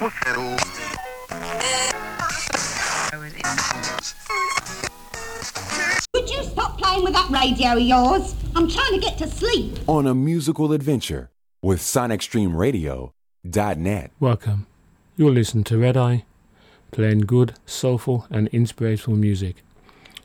[0.00, 0.12] Would
[6.28, 8.34] you stop playing with that radio of yours?
[8.56, 9.78] I'm trying to get to sleep.
[9.88, 11.30] On a musical adventure
[11.62, 14.10] with SonicStreamRadio.net.
[14.18, 14.66] Welcome.
[15.16, 16.24] You're listening to Red Eye,
[16.90, 19.62] playing good, soulful, and inspirational music.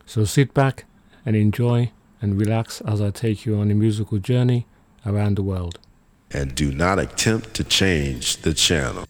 [0.08, 0.86] So sit back
[1.24, 1.92] and enjoy
[2.24, 4.66] and relax as I take you on a musical journey
[5.06, 5.78] around the world.
[6.32, 9.06] And do not attempt to change the channel.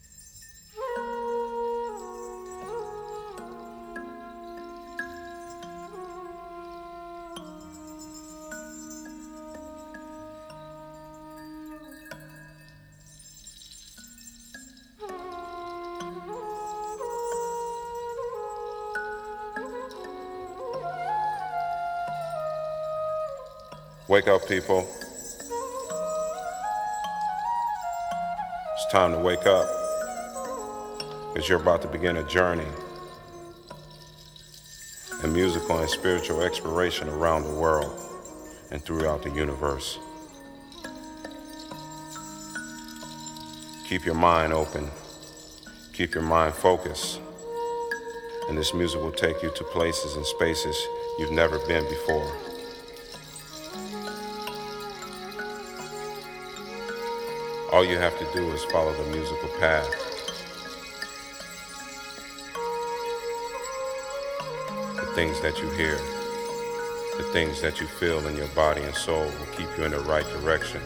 [24.10, 24.80] Wake up, people.
[28.74, 29.68] It's time to wake up
[31.32, 32.66] because you're about to begin a journey,
[35.22, 38.00] a musical and spiritual exploration around the world
[38.72, 39.96] and throughout the universe.
[43.88, 44.90] Keep your mind open,
[45.92, 47.20] keep your mind focused,
[48.48, 50.76] and this music will take you to places and spaces
[51.20, 52.49] you've never been before.
[57.72, 59.88] All you have to do is follow the musical path.
[64.96, 65.94] The things that you hear,
[67.16, 70.00] the things that you feel in your body and soul will keep you in the
[70.00, 70.80] right direction.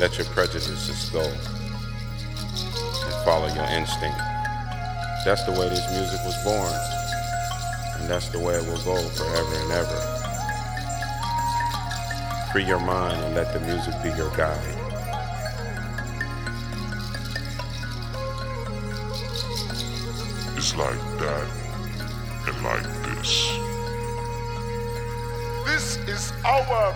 [0.00, 4.18] Let your prejudices go and follow your instinct.
[5.24, 6.74] That's the way this music was born,
[8.00, 10.19] and that's the way it will go forever and ever.
[12.52, 14.58] Free your mind and let the music be your guide.
[20.56, 21.46] It's like that
[22.48, 23.56] and like this.
[25.64, 26.92] This is our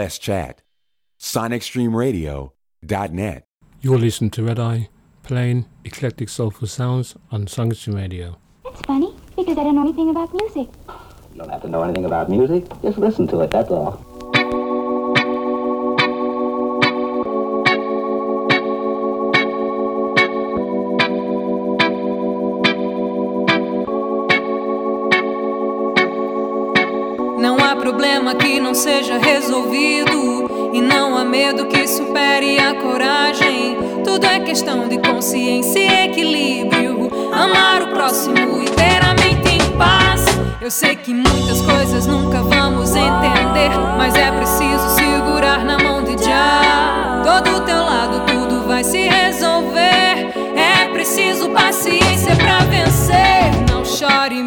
[0.00, 0.62] Let's chat.
[1.20, 3.46] SonicStreamRadio.net.
[3.82, 4.88] You're listening to Red Eye
[5.22, 8.38] playing eclectic soulful sounds on Sonic Radio.
[8.64, 10.68] It's funny because I don't know anything about music.
[11.34, 12.64] You don't have to know anything about music.
[12.80, 14.02] Just listen to it, that's all.
[28.70, 30.70] não seja resolvido.
[30.72, 33.76] E não há medo que supere a coragem.
[34.04, 37.10] Tudo é questão de consciência e equilíbrio.
[37.32, 40.24] Amar o próximo inteiramente em paz.
[40.60, 46.22] Eu sei que muitas coisas nunca vamos entender, mas é preciso segurar na mão de
[46.22, 47.22] Jah.
[47.24, 50.32] Todo teu lado, tudo vai se resolver.
[50.54, 53.50] É preciso paciência para vencer.
[53.68, 54.44] Não chore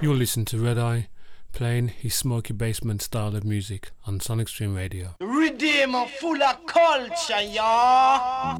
[0.00, 1.08] You'll listen to Red Eye
[1.52, 5.16] playing his smoky basement style of music on Sonic Stream Radio.
[5.20, 8.58] Redeemer full of culture, y'all.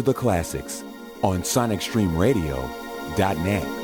[0.00, 0.82] to the classics
[1.22, 3.79] on sonicstreamradio.net.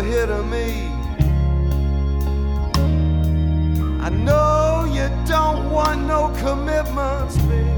[0.00, 0.88] never hear of me.
[4.00, 7.70] I know you don't want no commitments, baby.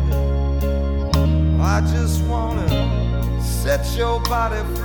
[1.60, 4.81] I just wanna set your body free.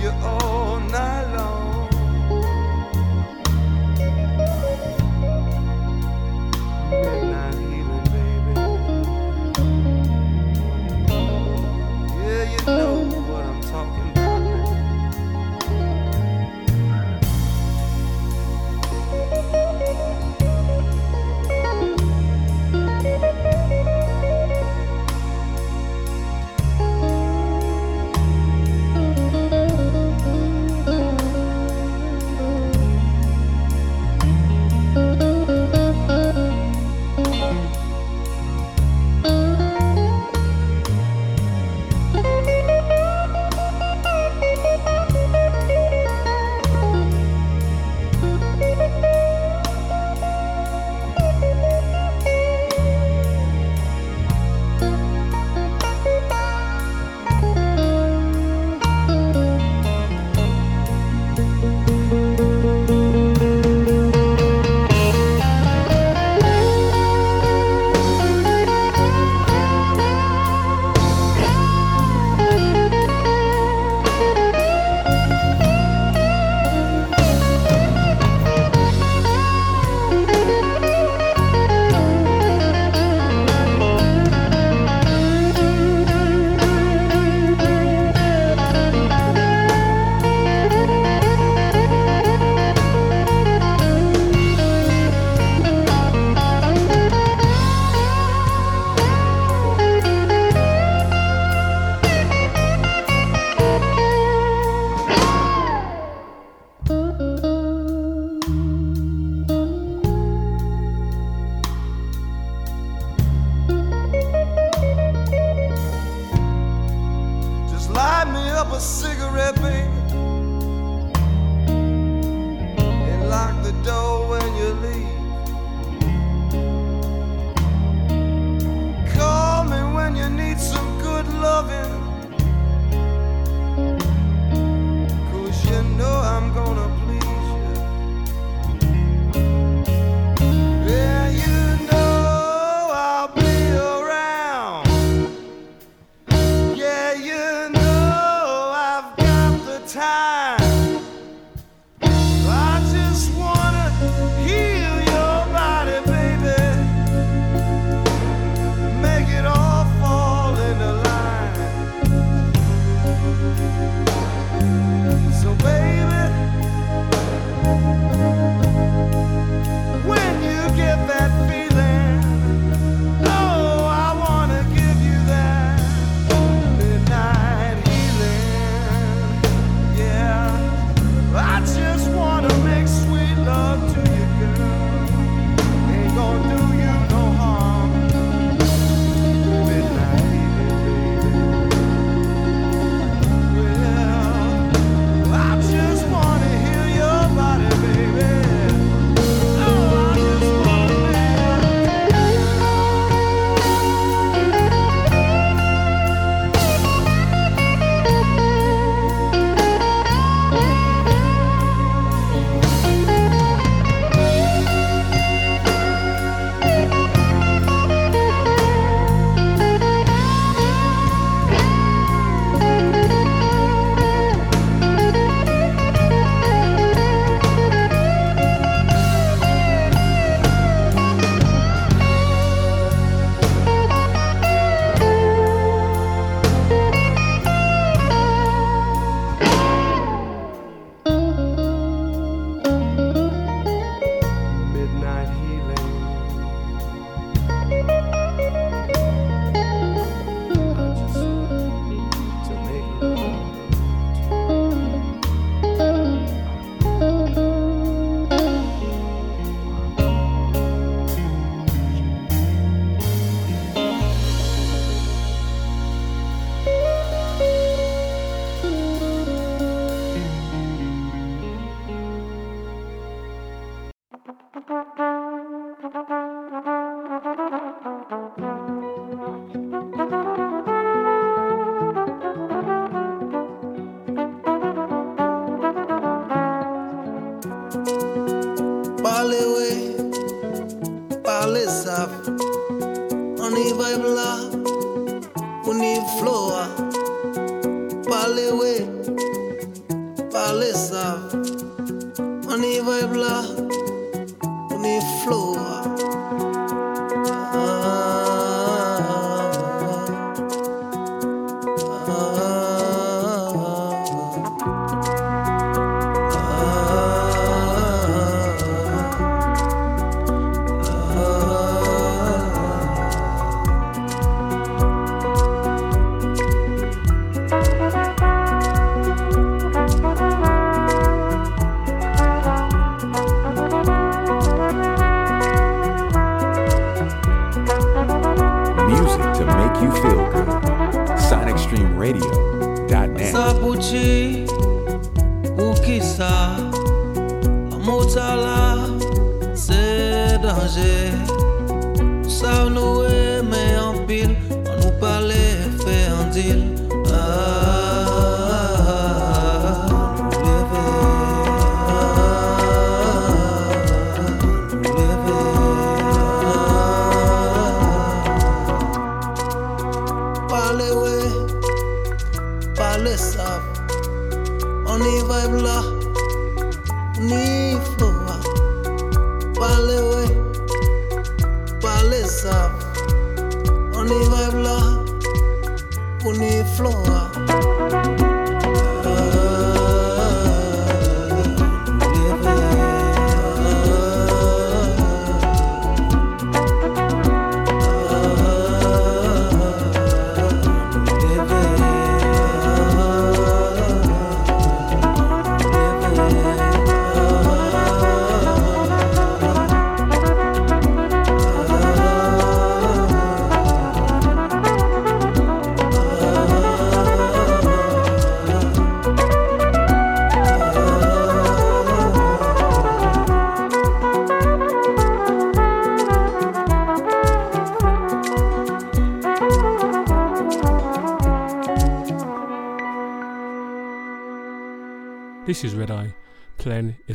[0.00, 0.39] you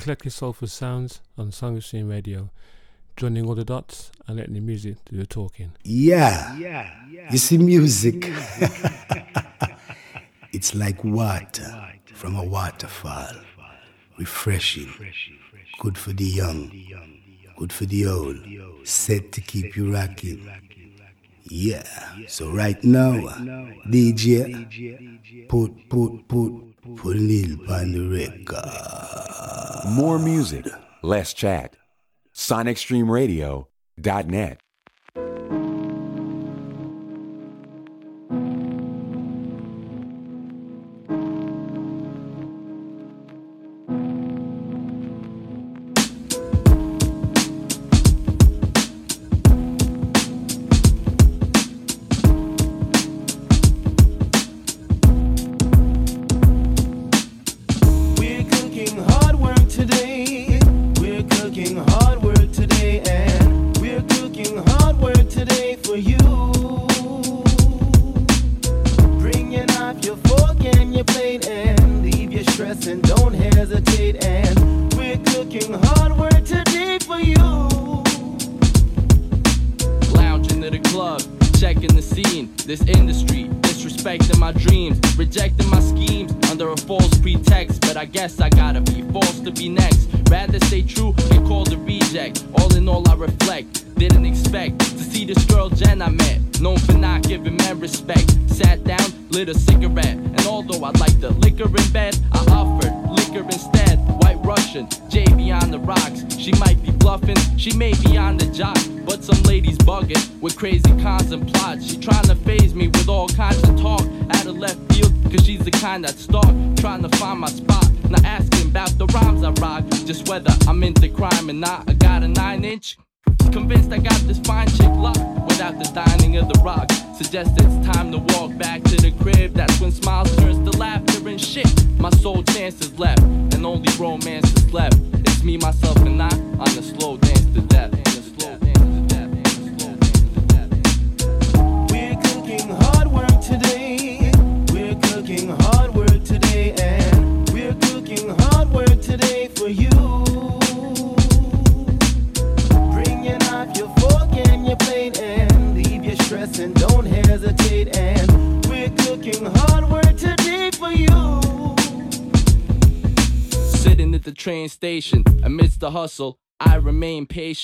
[0.05, 2.51] eclectic soulful sounds on Sonic Stream Radio,
[3.17, 5.71] joining all the dots and letting the music do the talking.
[5.81, 6.55] Yeah.
[7.31, 8.13] You see, music,
[10.51, 13.33] it's like water from a waterfall,
[14.19, 14.93] refreshing,
[15.79, 16.71] good for the young,
[17.57, 18.37] good for the old,
[18.83, 20.47] set to keep you rocking.
[21.45, 21.81] Yeah.
[22.27, 23.13] So right now,
[23.89, 26.64] DJ, put, put, put,
[28.09, 29.89] record.
[29.89, 30.67] More music,
[31.01, 31.77] less chat.
[32.35, 34.59] SonicStreamRadio.net.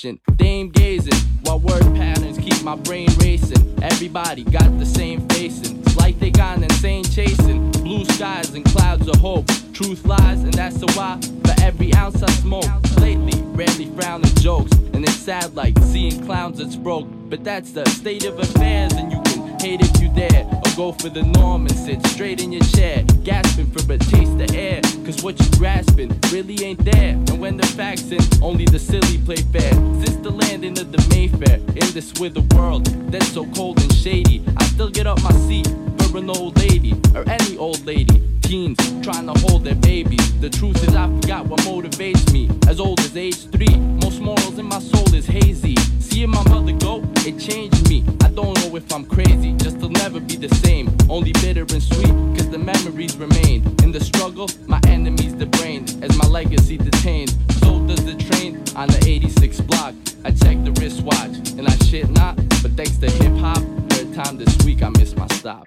[0.02, 0.22] patient.
[0.38, 3.78] Dame gazing, while word patterns keep my brain racing.
[3.84, 5.80] Everybody got the same facing.
[5.82, 7.72] It's like they got an insane chasing.
[7.72, 9.46] Blue skies and clouds of hope.
[9.74, 11.20] Truth lies, and that's the why.
[11.46, 12.66] For every ounce I smoke,
[12.98, 14.72] lately, rarely frowning jokes.
[14.94, 17.08] And it's sad like seeing clowns that's broke.
[17.30, 20.61] But that's the state of affairs, and you can hate if you dare.
[20.76, 23.04] Go for the norm and sit straight in your chair.
[23.24, 24.82] Gasping for a taste of air.
[25.06, 27.12] Cause what you grasping really ain't there.
[27.12, 29.74] And when the facts in, only the silly play fair.
[29.74, 34.44] Since the landing of the Mayfair, in this wither world that's so cold and shady,
[34.58, 35.68] I still get up my seat
[36.04, 38.41] for an old lady or any old lady.
[38.52, 40.38] Teens trying to hold their babies.
[40.42, 42.50] The truth is, I forgot what motivates me.
[42.68, 45.78] As old as age three, most morals in my soul is hazy.
[46.02, 48.04] Seeing my mother go, it changed me.
[48.22, 50.94] I don't know if I'm crazy, just to never be the same.
[51.10, 53.64] Only bitter and sweet, cause the memories remain.
[53.84, 57.34] In the struggle, my enemies the brain, as my legacy detained.
[57.62, 59.96] So does the train on the 86 block.
[60.26, 64.36] I check the wristwatch, and I shit not, but thanks to hip hop, third time
[64.36, 65.64] this week I missed my stop.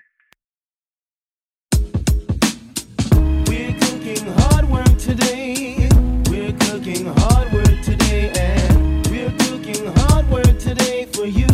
[5.17, 5.89] Today.
[6.29, 11.47] We're cooking hard work today, and we're cooking hard work today for you.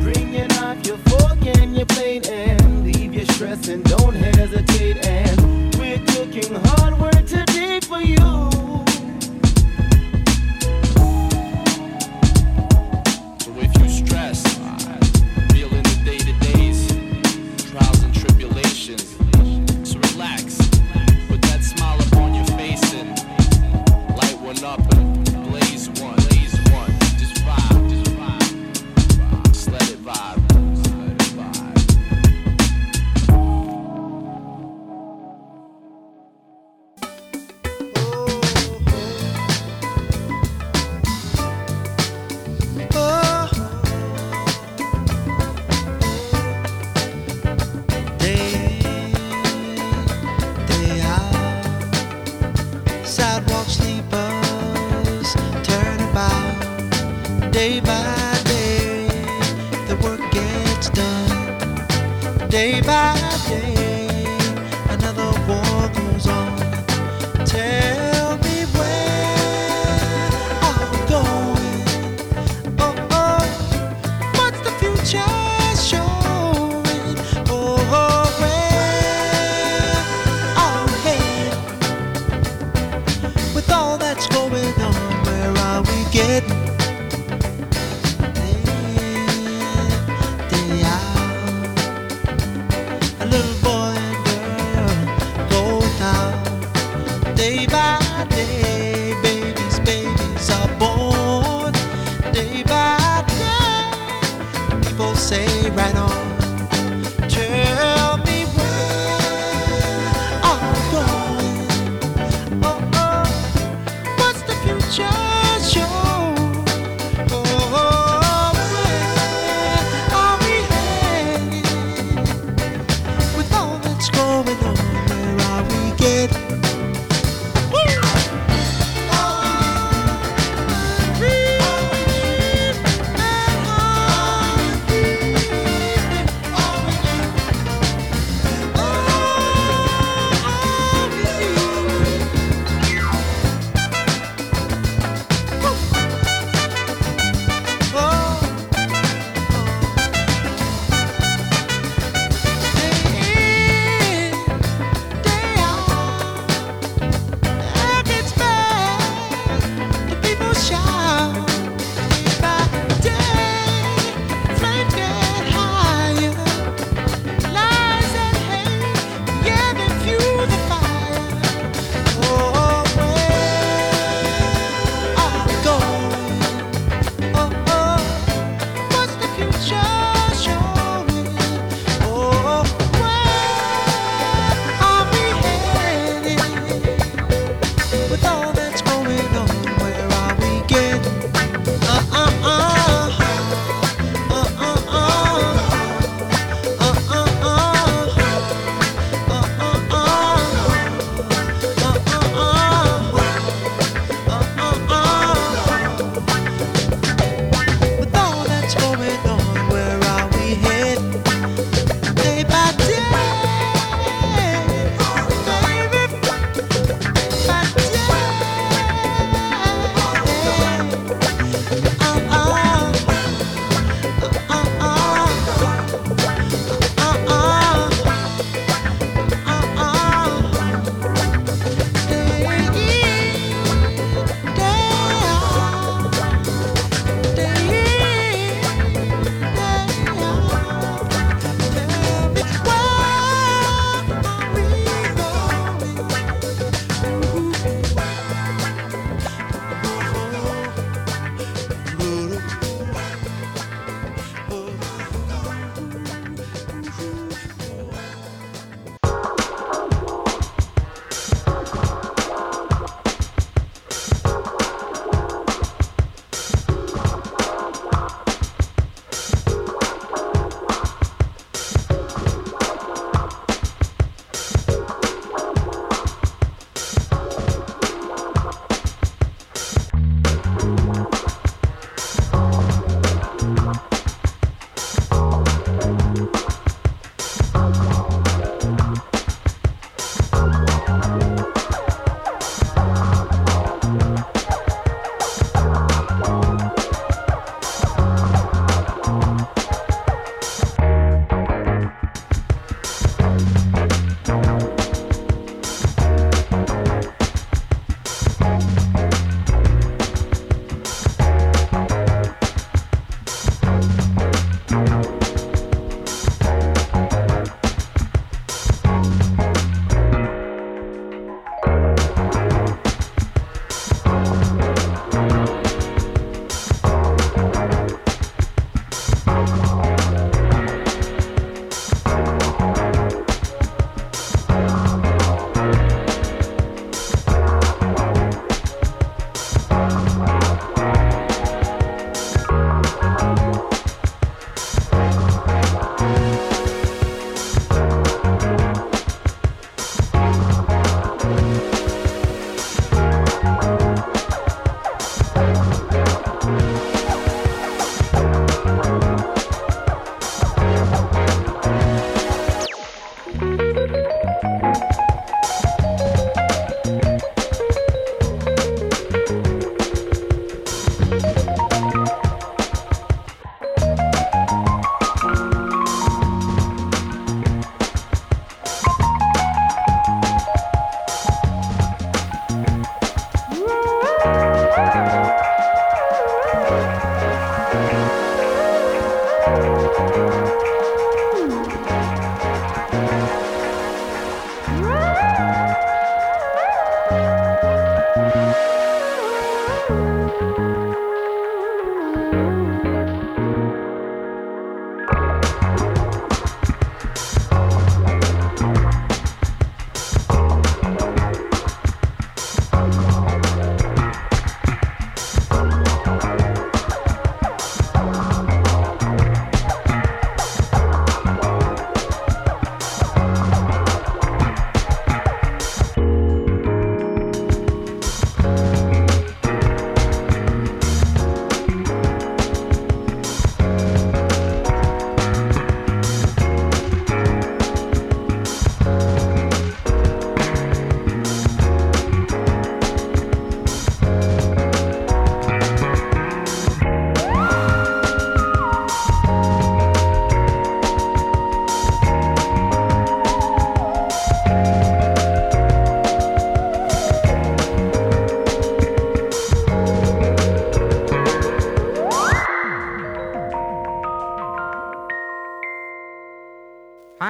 [0.00, 5.06] Bring your knife, your fork, and your plate, and leave your stress and don't hesitate.
[5.06, 8.55] And we're cooking hard work today for you.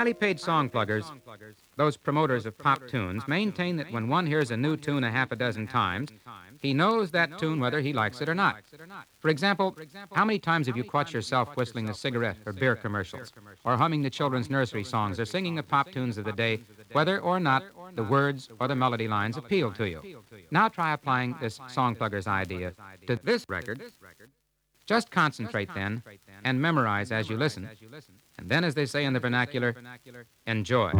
[0.06, 1.10] Highly paid song pluggers,
[1.74, 5.32] those promoters of pop tunes, maintain that when one hears a new tune a half
[5.32, 6.10] a dozen times,
[6.60, 8.62] he knows that tune whether he likes it or not.
[9.18, 9.76] For example,
[10.12, 13.32] how many times have you caught yourself whistling the cigarette or beer commercials,
[13.64, 16.60] or humming the children's nursery songs, or singing the pop tunes of the day,
[16.92, 17.64] whether or not
[17.96, 20.22] the words or the melody lines appeal to you?
[20.52, 22.74] Now try applying this song plugger's idea
[23.08, 23.82] to this record.
[24.86, 26.04] Just concentrate then
[26.44, 27.68] and memorize as you listen.
[28.38, 29.74] And then, as they say in the vernacular,
[30.46, 30.92] enjoy.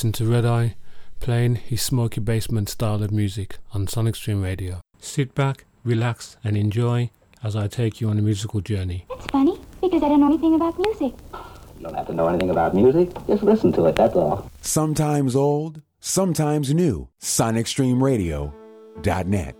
[0.00, 0.76] Listen to Red Eye
[1.20, 4.80] playing his smoky basement style of music on Sonic Stream Radio.
[4.98, 7.10] Sit back, relax, and enjoy
[7.42, 9.04] as I take you on a musical journey.
[9.10, 11.12] That's funny, because I don't know anything about music.
[11.76, 13.10] You don't have to know anything about music.
[13.26, 14.50] Just listen to it, that's all.
[14.62, 17.10] Sometimes old, sometimes new.
[17.20, 19.59] SonicStreamRadio.net.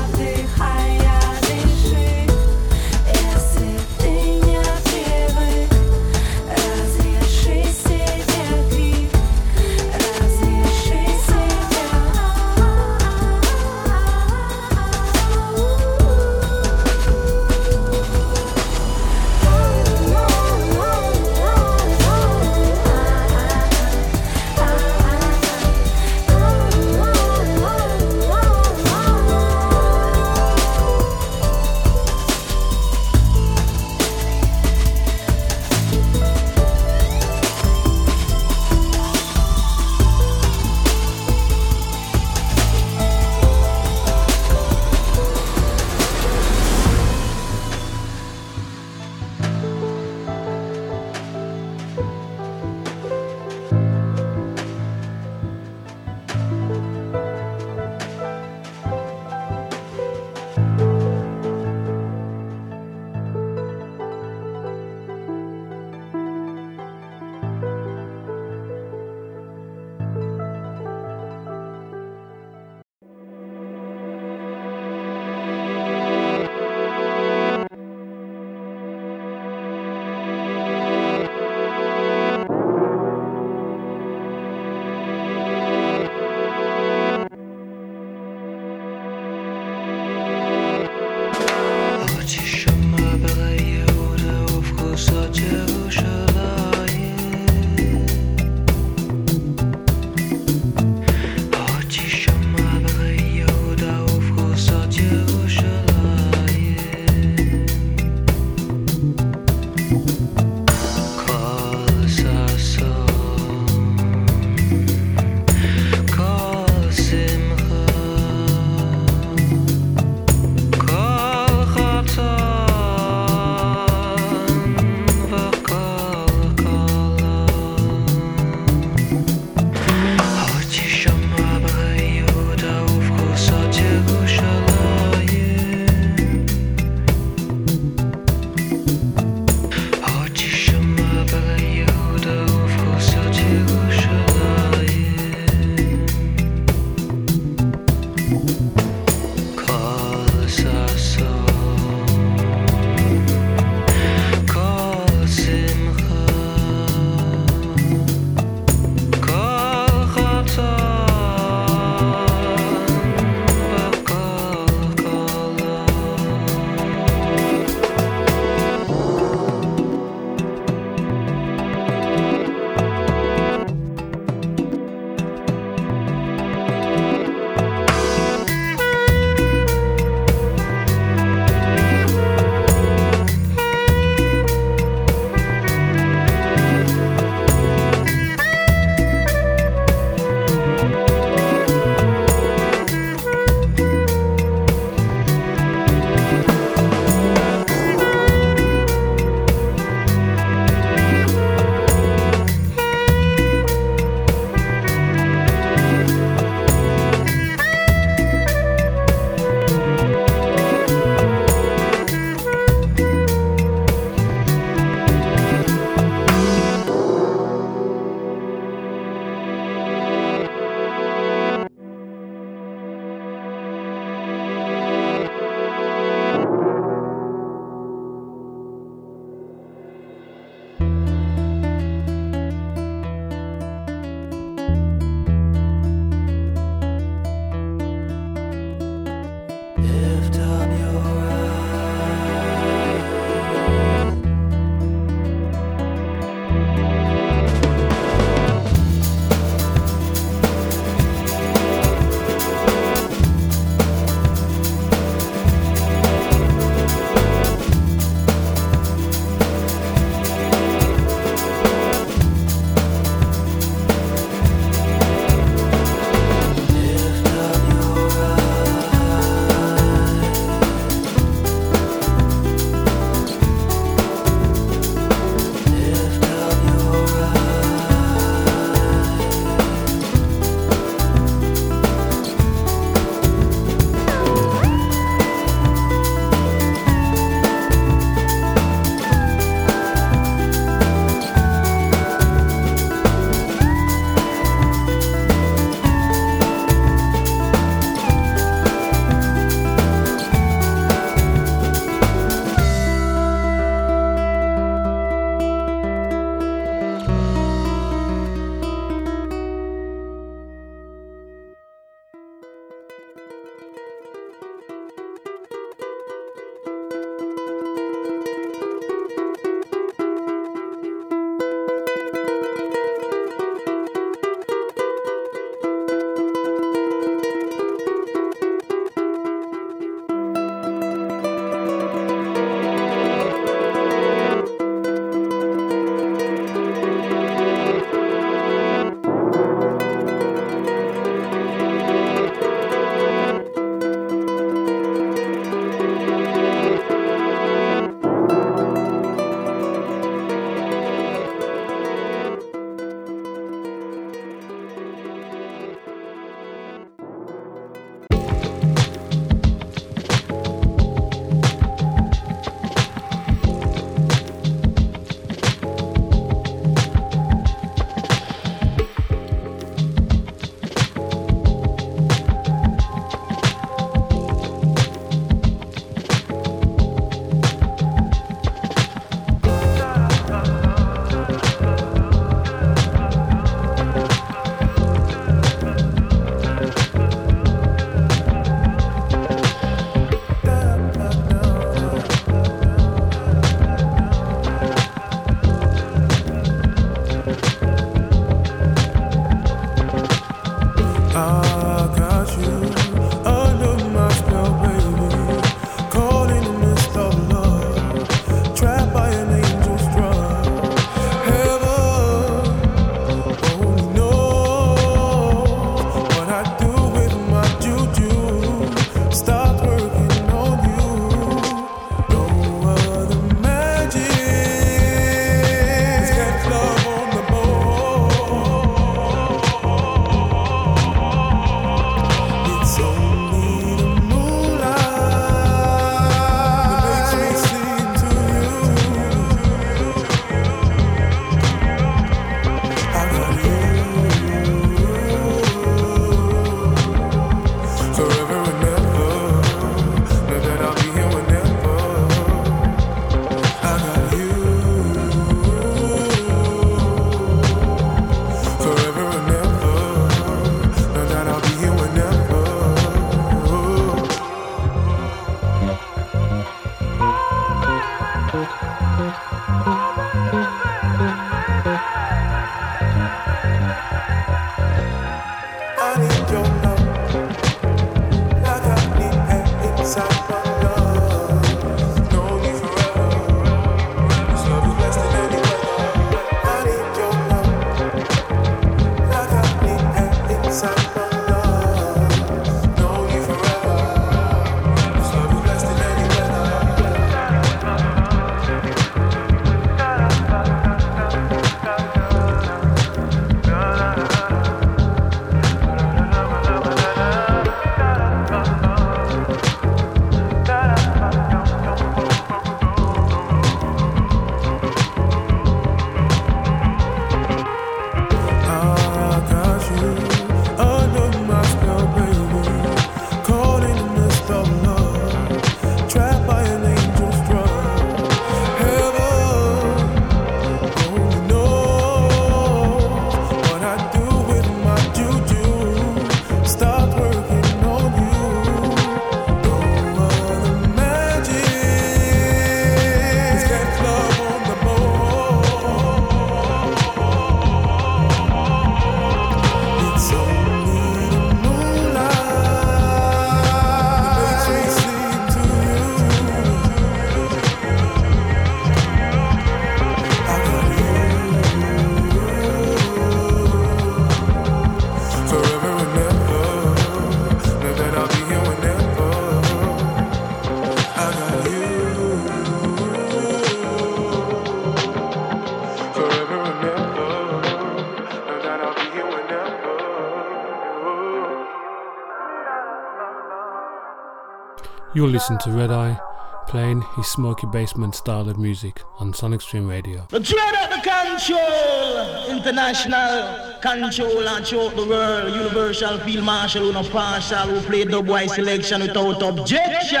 [584.96, 586.00] You'll listen to Red Eye
[586.48, 590.06] playing his smoky basement style of music on Sonic Stream Radio.
[590.08, 596.72] The dread at the control, international control and throughout the world, universal field marshal, who
[596.72, 600.00] no partial, who play dubwise selection without objection.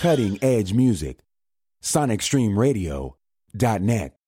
[0.00, 1.20] Cutting edge music.
[1.82, 4.18] SonicStreamRadio.net.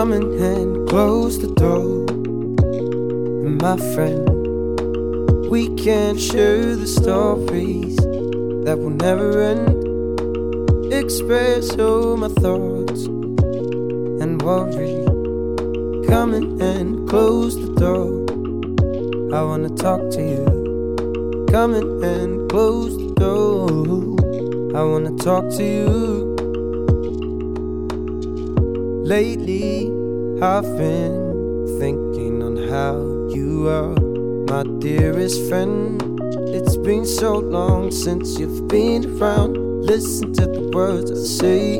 [0.00, 2.06] Come in and close the door.
[3.44, 4.24] And my friend,
[5.50, 7.96] we can share the stories
[8.64, 10.90] that will never end.
[10.90, 13.04] Express all my thoughts
[14.22, 15.04] and worry.
[16.06, 18.24] Come in and close the door.
[19.38, 21.44] I wanna talk to you.
[21.50, 23.68] Come in and close the door.
[24.74, 26.09] I wanna talk to you.
[29.10, 29.90] Lately,
[30.40, 32.94] I've been thinking on how
[33.34, 33.98] you are,
[34.46, 36.00] my dearest friend.
[36.54, 39.56] It's been so long since you've been around.
[39.82, 41.78] Listen to the words I say.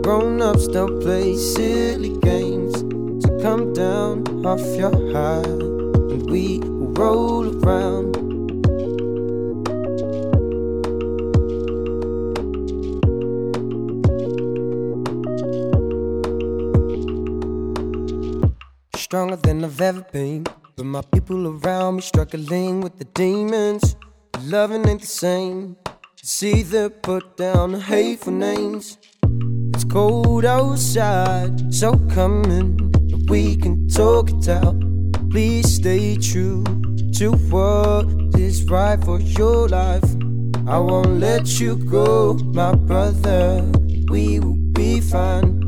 [0.00, 2.72] Grown ups don't play silly games.
[3.22, 5.44] So come down off your high
[6.10, 8.05] and we roll around.
[19.06, 20.44] Stronger than I've ever been.
[20.74, 23.94] But my people around me struggling with the demons.
[24.42, 25.76] Loving ain't the same.
[26.18, 28.98] It's either put down the hateful names.
[29.74, 33.26] It's cold outside, so come in.
[33.28, 34.74] We can talk it out.
[35.30, 36.64] Please stay true
[37.18, 40.02] to what is right for your life.
[40.66, 43.62] I won't let you go, my brother.
[44.10, 45.65] We will be fine.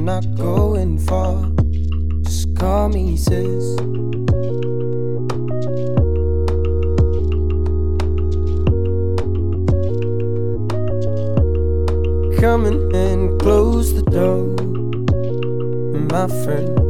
[0.00, 1.44] I'm not going far.
[2.22, 3.76] Just call me sis.
[12.40, 14.46] Come in and close the door,
[16.08, 16.80] my friend.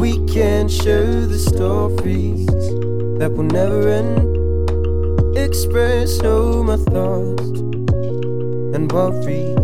[0.00, 2.46] We can share the stories
[3.18, 5.36] that will never end.
[5.36, 7.50] Express all my thoughts
[8.74, 9.60] and worries.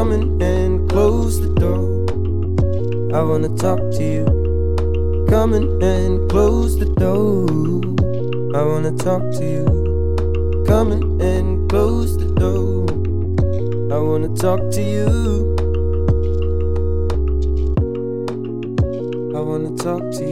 [0.00, 1.88] In and close the door.
[3.16, 4.24] I wanna talk to you.
[5.28, 7.46] Come in and close the door.
[8.58, 9.66] I wanna talk to you.
[10.66, 12.86] Come in and close the door.
[13.96, 15.06] I wanna talk to you.
[19.36, 20.29] I wanna talk to you.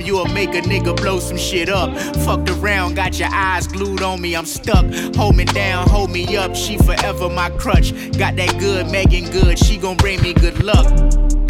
[0.00, 1.96] time, you'll make a nigga blow some shit up.
[2.24, 4.86] Fucked around, got your eyes glued on me, I'm stuck.
[5.16, 7.92] Hold me down, hold me up, she forever my crutch.
[8.16, 10.86] Got that good, Megan good, she gon' bring me good luck.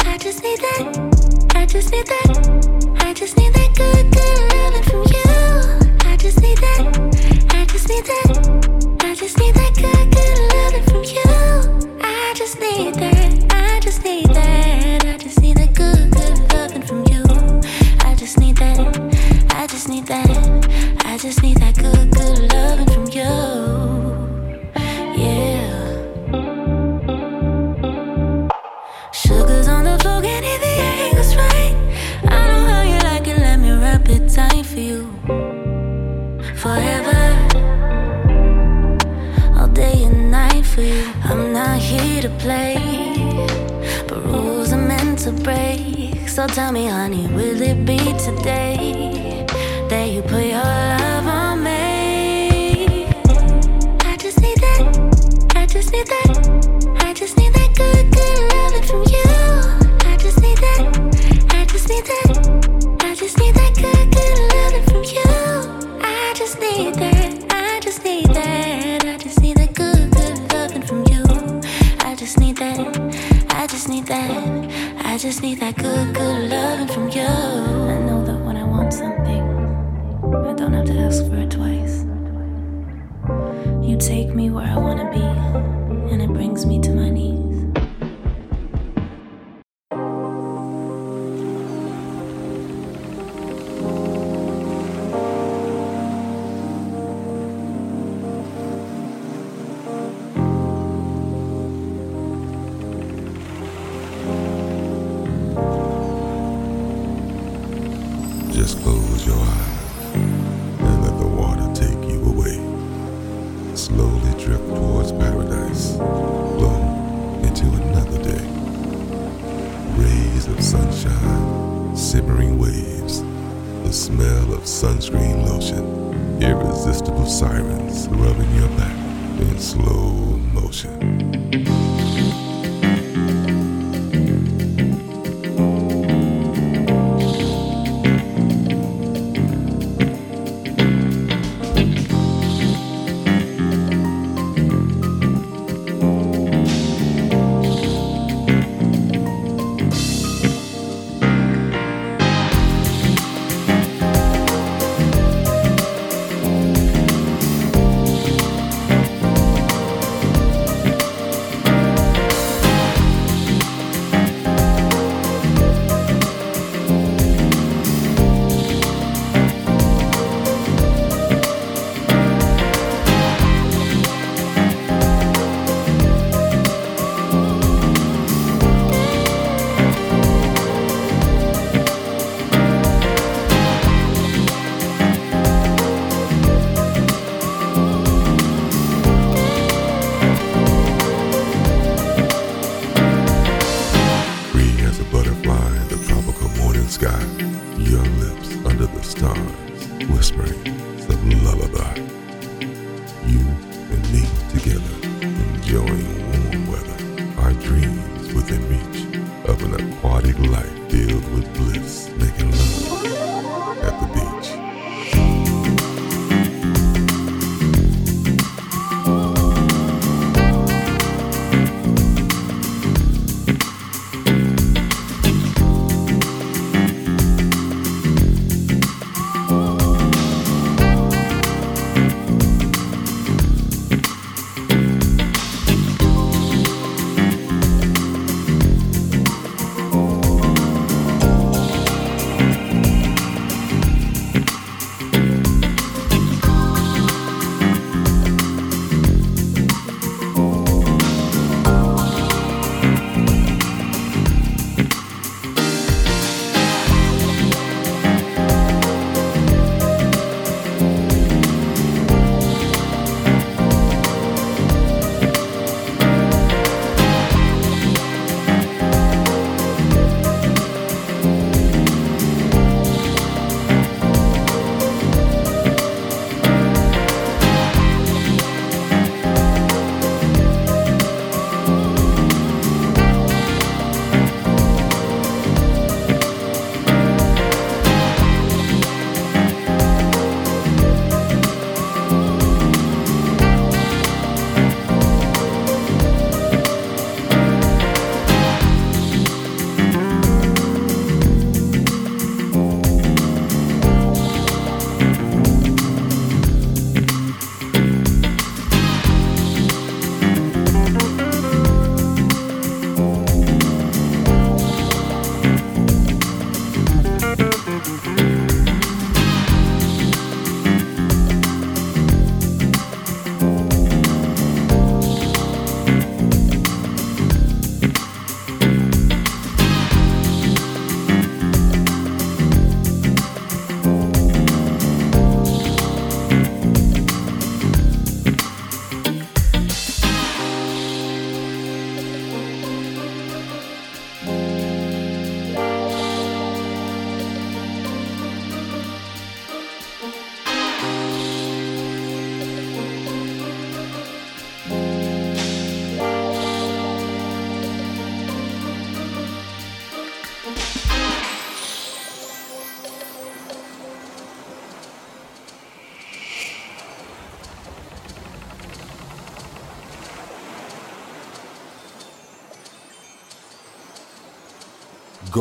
[0.05, 4.83] I just need that, I just need that, I just need that good, good loving
[4.83, 6.09] from you.
[6.11, 8.40] I just need that, I just need that.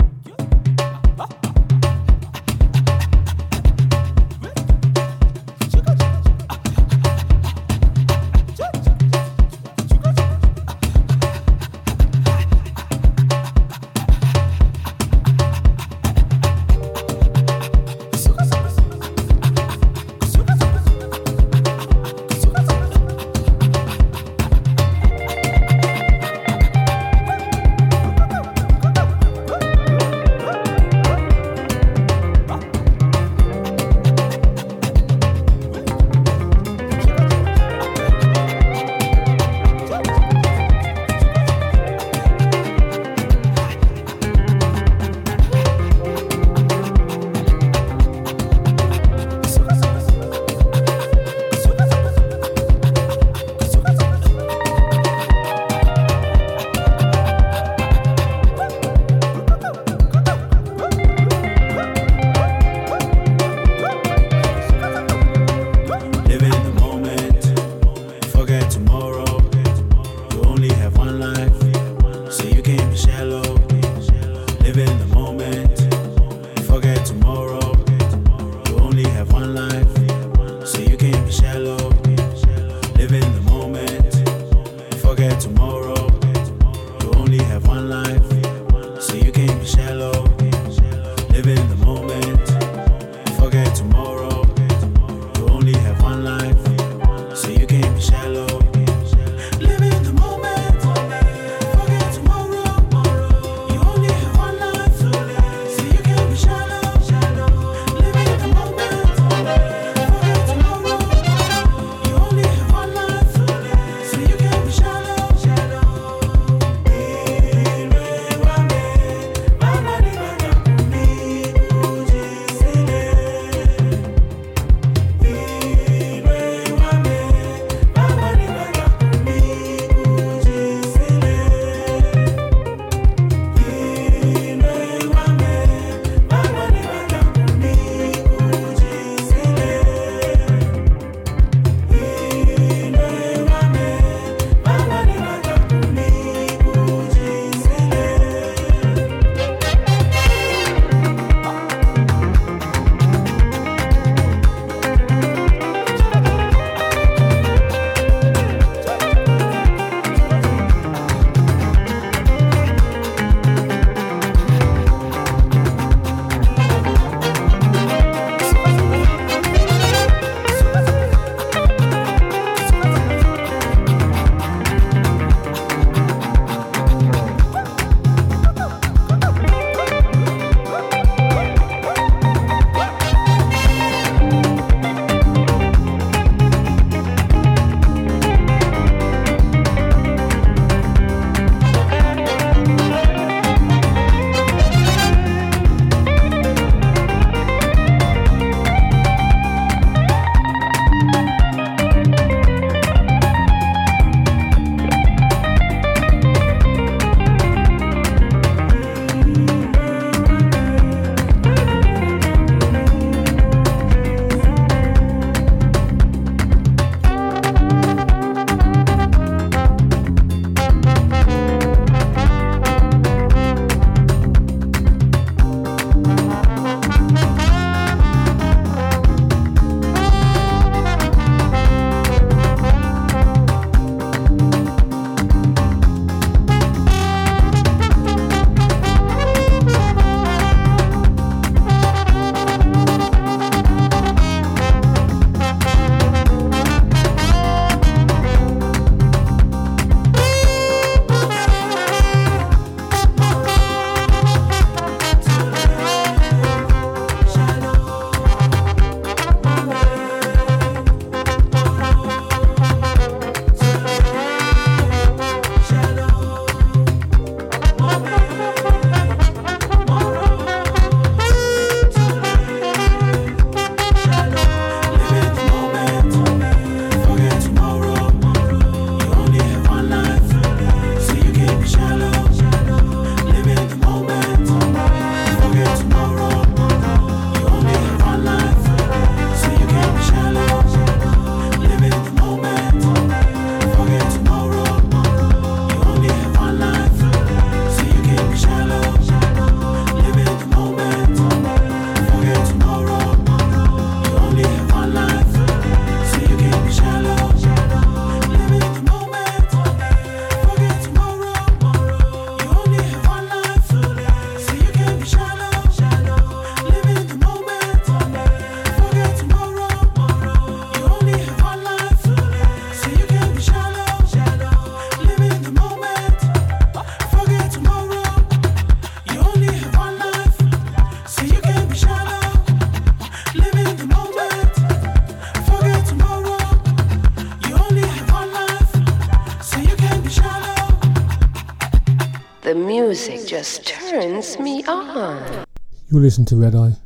[345.90, 346.76] You listen to Red Eye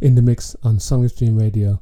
[0.00, 1.80] in the mix on Sonic Stream Radio.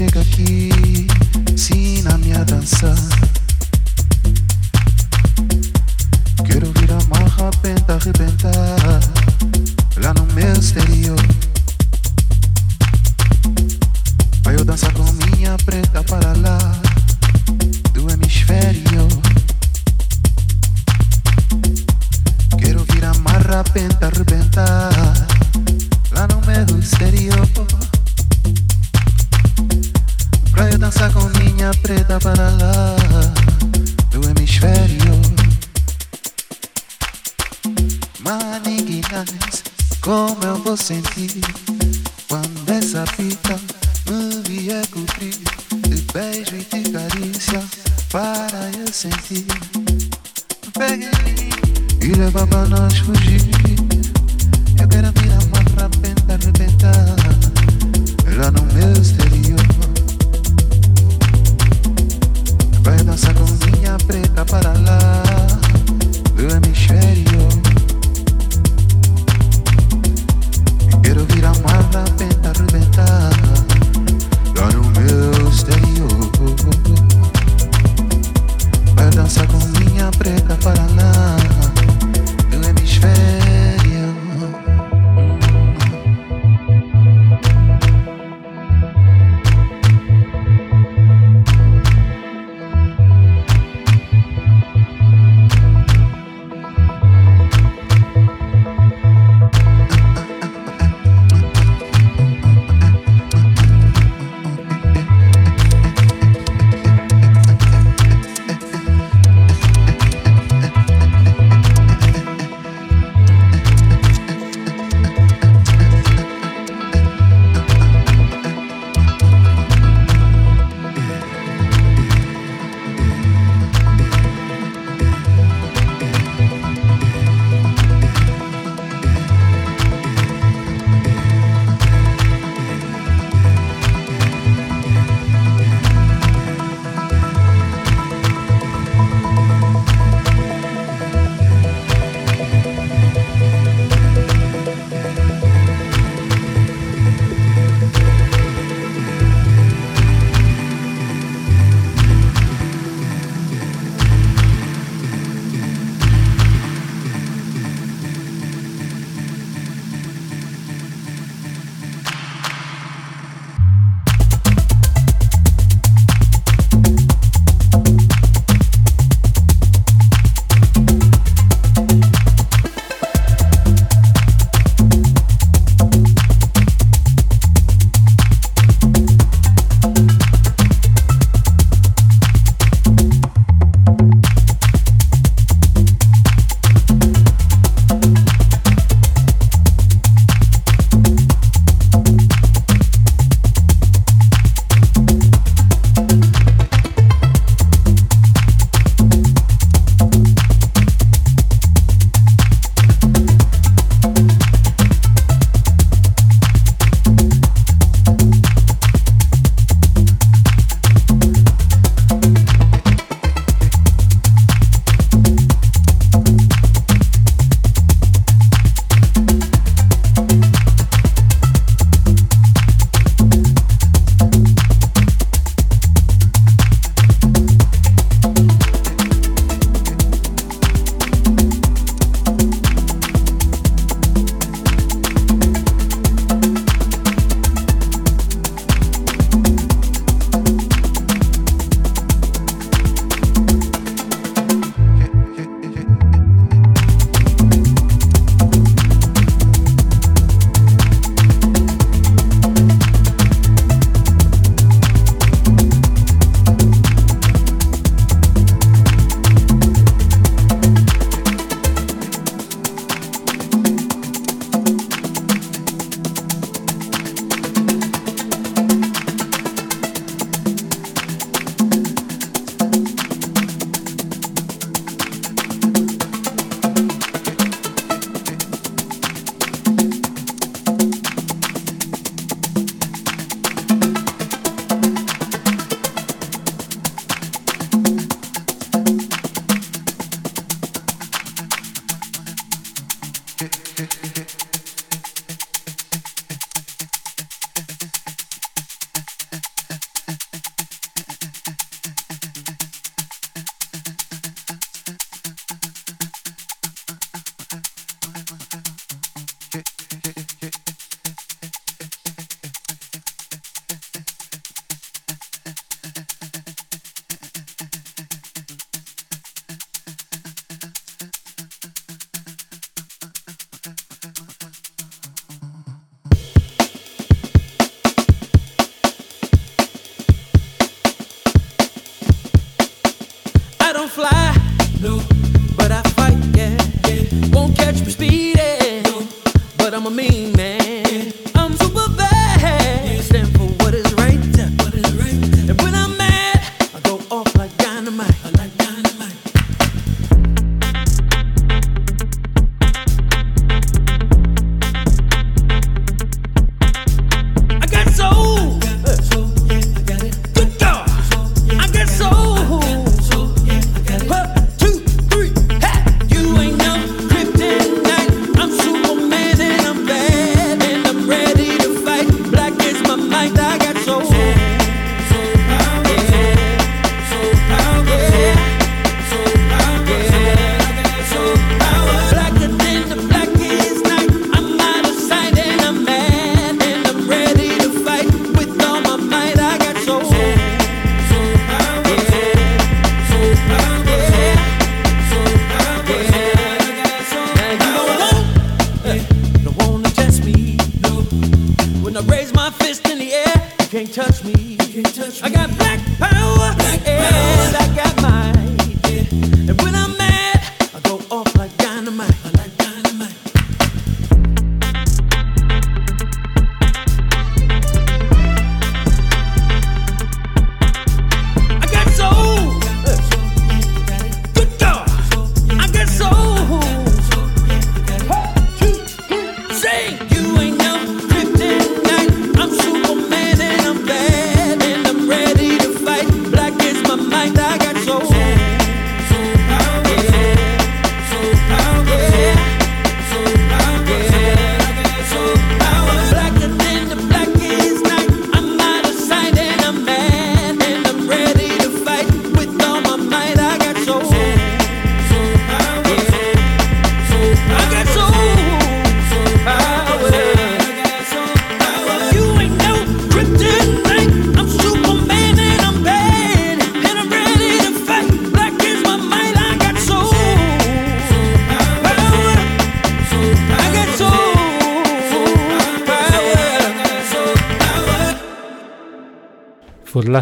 [0.00, 0.70] chega aqui,
[1.52, 2.94] ensina-me minha dança.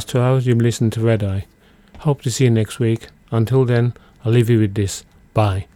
[0.08, 1.44] Last two hours, you've listened to Red Eye.
[1.98, 3.08] Hope to see you next week.
[3.30, 3.92] Until then,
[4.24, 5.04] I'll leave you with this.
[5.34, 5.66] Bye.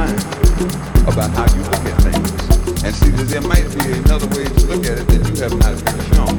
[0.00, 0.20] Mind
[1.04, 2.32] about how you look at things.
[2.80, 5.56] And see that there might be another way to look at it that you have
[5.60, 6.34] not been shown.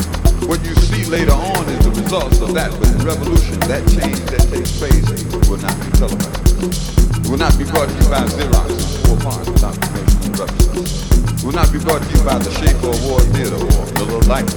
[0.50, 4.18] What you see later on is the results of that, but the revolution, that change
[4.34, 5.06] that takes place,
[5.46, 7.22] will not be televised.
[7.22, 8.70] It will not be brought to you by Xerox
[9.06, 11.46] or parts without commercial interruptions.
[11.46, 14.50] will not be brought to you by the Shaker Award Theater or Little Light,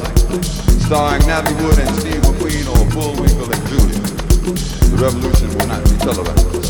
[0.89, 4.01] starring Natalie Wood and Steve McQueen or Bullwinkle and Julia.
[4.89, 6.64] The revolution will not be televised.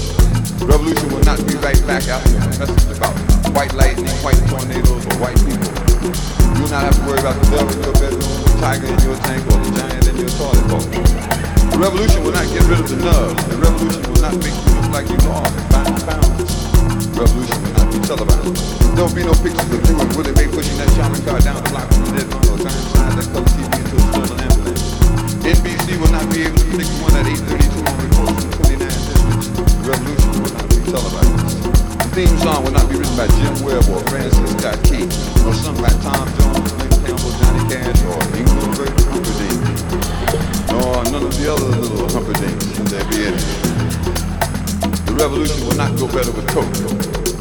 [0.65, 3.13] Revolution will not be right back out here message about
[3.53, 5.69] white lightning, white tornadoes, or white people.
[6.57, 9.01] You will not have to worry about the devil in your bedroom, the tiger in
[9.05, 10.85] your tank, or the giant in your toilet bowl.
[11.69, 13.45] The revolution will not get rid of the nerves.
[13.45, 16.49] The revolution will not make you look like you lost five pounds.
[17.13, 18.57] Revolution will not be televised.
[18.97, 21.61] There will be no pictures of you and Willie Mae pushing that shopping cart down
[21.61, 24.85] the block from the dead or turning signs that color TV into a sterling ambulance.
[25.45, 28.54] NBC will not be able to predict one at 832 on reports from 29 districts.
[29.85, 31.61] The revolution will not be televised.
[32.01, 35.05] The theme song will not be written by Jim Webb or Francis Scott Key,
[35.45, 39.61] nor sung by Tom Jones, Lynn Campbell, Johnny Cash, or Ingrid Humperdinck,
[40.73, 43.45] nor none of the other little Humperdinks, should there be any.
[45.05, 46.73] The revolution will not go better with coke.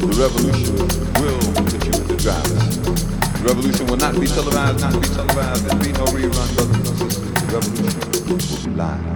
[0.04, 0.76] The revolution
[1.24, 2.76] will put you into drivers.
[3.40, 5.64] The revolution will not be televised, not be televised.
[5.64, 7.24] There'll be no rerun, brothers and sisters.
[7.24, 9.13] The revolution will be live.